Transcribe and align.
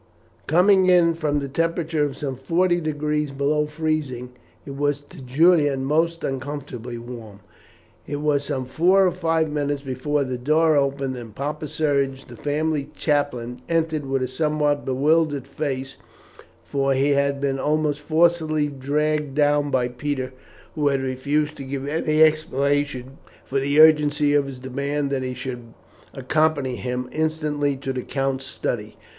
Coming 0.47 0.87
in 0.87 1.13
from 1.13 1.37
the 1.41 1.47
temperature 1.47 2.03
of 2.03 2.17
some 2.17 2.35
forty 2.35 2.81
degrees 2.81 3.29
below 3.29 3.67
freezing, 3.67 4.31
it 4.65 4.75
was 4.75 4.99
to 5.01 5.21
Julian 5.21 5.85
most 5.85 6.23
uncomfortably 6.23 6.97
warm. 6.97 7.41
It 8.07 8.15
was 8.15 8.43
some 8.45 8.65
four 8.65 9.05
or 9.05 9.11
five 9.11 9.51
minutes 9.51 9.83
before 9.83 10.23
the 10.23 10.39
door 10.39 10.75
opened, 10.75 11.15
and 11.17 11.35
Papa 11.35 11.67
Serge, 11.67 12.25
the 12.25 12.35
family 12.35 12.89
chaplain, 12.95 13.61
entered 13.69 14.07
with 14.07 14.23
a 14.23 14.27
somewhat 14.27 14.85
bewildered 14.85 15.45
face, 15.45 15.97
for 16.63 16.95
he 16.95 17.11
had 17.11 17.39
been 17.39 17.59
almost 17.59 17.99
forcibly 17.99 18.69
dragged 18.69 19.35
down 19.35 19.69
by 19.69 19.87
Peter, 19.87 20.33
who 20.73 20.87
had 20.87 21.03
refused 21.03 21.55
to 21.57 21.63
give 21.63 21.87
any 21.87 22.23
explanation 22.23 23.19
for 23.45 23.59
the 23.59 23.79
urgency 23.79 24.33
of 24.33 24.47
his 24.47 24.57
demand 24.57 25.11
that 25.11 25.21
he 25.21 25.35
should 25.35 25.75
accompany 26.15 26.75
him 26.75 27.07
instantly 27.11 27.77
to 27.77 27.93
the 27.93 28.01
count's 28.01 28.47
study. 28.47 28.97